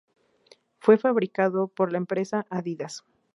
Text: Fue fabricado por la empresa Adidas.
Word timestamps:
Fue 0.79 0.97
fabricado 0.97 1.67
por 1.67 1.91
la 1.91 1.99
empresa 1.99 2.47
Adidas. 2.49 3.03